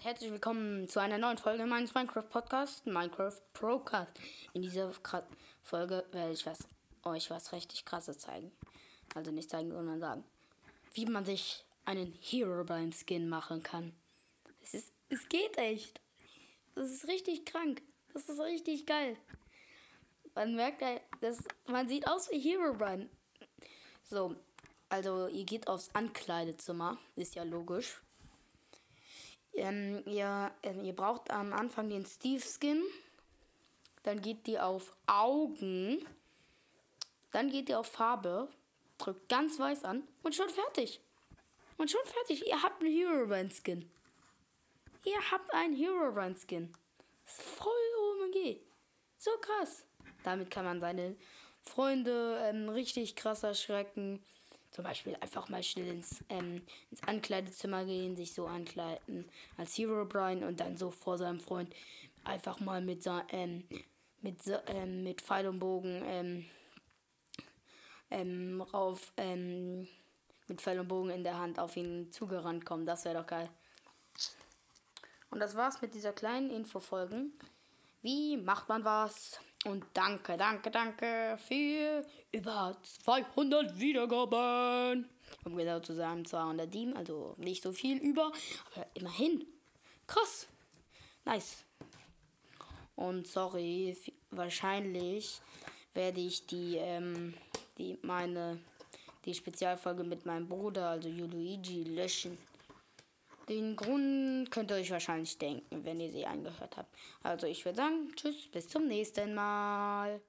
und 0.00 0.06
herzlich 0.06 0.30
willkommen 0.30 0.88
zu 0.88 0.98
einer 0.98 1.18
neuen 1.18 1.36
Folge 1.36 1.66
meines 1.66 1.92
Minecraft 1.92 2.22
Podcasts, 2.22 2.86
Minecraft 2.86 3.36
Procast. 3.52 4.10
In 4.54 4.62
dieser 4.62 4.90
Folge 5.62 6.06
werde 6.12 6.32
ich 6.32 6.46
was, 6.46 6.60
euch 7.02 7.28
was 7.28 7.52
richtig 7.52 7.84
krasses 7.84 8.16
zeigen. 8.16 8.50
Also 9.14 9.30
nicht 9.30 9.50
zeigen, 9.50 9.70
sondern 9.70 10.00
sagen, 10.00 10.24
wie 10.94 11.04
man 11.04 11.26
sich 11.26 11.66
einen 11.84 12.14
Herobrine 12.18 12.92
Skin 12.92 13.28
machen 13.28 13.62
kann. 13.62 13.92
Es 14.62 14.72
ist, 14.72 14.90
es 15.10 15.28
geht 15.28 15.58
echt. 15.58 16.00
Das 16.74 16.90
ist 16.90 17.06
richtig 17.06 17.44
krank. 17.44 17.82
Das 18.14 18.26
ist 18.26 18.40
richtig 18.40 18.86
geil. 18.86 19.18
Man 20.34 20.54
merkt, 20.56 20.82
dass 21.20 21.44
man 21.66 21.88
sieht 21.88 22.08
aus 22.08 22.30
wie 22.30 22.40
Herobrine. 22.40 23.10
So, 24.04 24.34
also 24.88 25.26
ihr 25.26 25.44
geht 25.44 25.68
aufs 25.68 25.90
Ankleidezimmer, 25.92 26.96
ist 27.16 27.34
ja 27.34 27.42
logisch. 27.42 28.00
Ähm, 29.60 30.02
ihr, 30.06 30.50
ähm, 30.62 30.84
ihr 30.84 30.94
braucht 30.94 31.30
am 31.30 31.52
Anfang 31.52 31.90
den 31.90 32.06
Steve 32.06 32.42
Skin. 32.42 32.82
Dann 34.02 34.22
geht 34.22 34.48
ihr 34.48 34.64
auf 34.64 34.94
Augen. 35.06 36.04
Dann 37.30 37.50
geht 37.50 37.68
ihr 37.68 37.78
auf 37.78 37.86
Farbe. 37.86 38.48
Drückt 38.96 39.28
ganz 39.28 39.58
weiß 39.58 39.84
an 39.84 40.02
und 40.22 40.34
schon 40.34 40.48
fertig. 40.48 41.00
Und 41.76 41.90
schon 41.90 42.04
fertig. 42.04 42.46
Ihr 42.46 42.62
habt 42.62 42.82
einen 42.82 42.92
Herobrine 42.92 43.50
Skin. 43.50 43.90
Ihr 45.04 45.30
habt 45.30 45.52
einen 45.52 45.76
Herobrine 45.76 46.36
Skin. 46.36 46.72
Voll 47.24 47.72
OMG. 47.98 48.60
So 49.18 49.30
krass. 49.40 49.84
Damit 50.24 50.50
kann 50.50 50.64
man 50.64 50.80
seine 50.80 51.16
Freunde 51.62 52.40
ähm, 52.44 52.70
richtig 52.70 53.14
krass 53.14 53.42
erschrecken. 53.42 54.24
Zum 54.70 54.84
Beispiel 54.84 55.16
einfach 55.20 55.48
mal 55.48 55.62
schnell 55.62 55.88
ins, 55.88 56.22
ähm, 56.28 56.62
ins 56.90 57.02
Ankleidezimmer 57.02 57.84
gehen, 57.84 58.16
sich 58.16 58.34
so 58.34 58.46
ankleiden 58.46 59.28
als 59.56 59.76
Hero 59.76 60.04
Brian 60.04 60.44
und 60.44 60.60
dann 60.60 60.76
so 60.76 60.90
vor 60.90 61.18
seinem 61.18 61.40
Freund 61.40 61.74
einfach 62.24 62.60
mal 62.60 62.80
mit, 62.80 63.04
ähm, 63.30 63.64
mit, 64.20 64.40
ähm, 64.66 65.02
mit 65.02 65.20
Pfeil 65.22 65.48
und 65.48 65.58
Bogen 65.58 66.02
ähm, 66.06 66.46
ähm, 68.10 68.60
rauf, 68.60 69.12
ähm, 69.16 69.88
mit 70.46 70.60
Pfeil 70.60 70.80
und 70.80 70.88
Bogen 70.88 71.10
in 71.10 71.24
der 71.24 71.38
Hand 71.38 71.58
auf 71.58 71.76
ihn 71.76 72.12
zugerannt 72.12 72.64
kommen. 72.64 72.86
Das 72.86 73.04
wäre 73.04 73.18
doch 73.18 73.26
geil. 73.26 73.48
Und 75.30 75.40
das 75.40 75.56
war's 75.56 75.80
mit 75.80 75.94
dieser 75.94 76.12
kleinen 76.12 76.50
Infofolge. 76.50 77.26
Wie 78.02 78.36
macht 78.36 78.68
man 78.68 78.84
was? 78.84 79.40
Und 79.66 79.84
danke, 79.92 80.38
danke, 80.38 80.70
danke 80.70 81.38
für 81.46 82.06
über 82.32 82.76
200 83.04 83.78
Wiedergaben. 83.78 85.08
Um 85.44 85.56
genau 85.56 85.80
zu 85.80 85.94
sagen, 85.94 86.24
207, 86.24 86.96
also 86.96 87.34
nicht 87.36 87.62
so 87.62 87.72
viel 87.72 87.98
über, 87.98 88.32
aber 88.74 88.86
immerhin. 88.94 89.46
Krass. 90.06 90.48
Nice. 91.26 91.64
Und 92.96 93.26
sorry, 93.26 93.96
wahrscheinlich 94.30 95.40
werde 95.92 96.20
ich 96.20 96.46
die, 96.46 96.76
ähm, 96.76 97.34
die, 97.76 97.98
meine, 98.02 98.60
die 99.26 99.34
Spezialfolge 99.34 100.04
mit 100.04 100.24
meinem 100.24 100.48
Bruder, 100.48 100.88
also 100.88 101.08
Luigi, 101.08 101.84
löschen. 101.84 102.38
Den 103.50 103.74
Grund 103.74 104.48
könnt 104.52 104.70
ihr 104.70 104.76
euch 104.76 104.92
wahrscheinlich 104.92 105.36
denken, 105.36 105.84
wenn 105.84 105.98
ihr 105.98 106.12
sie 106.12 106.24
angehört 106.24 106.76
habt. 106.76 106.94
Also 107.24 107.48
ich 107.48 107.64
würde 107.64 107.78
sagen, 107.78 108.12
tschüss, 108.14 108.46
bis 108.46 108.68
zum 108.68 108.86
nächsten 108.86 109.34
Mal. 109.34 110.20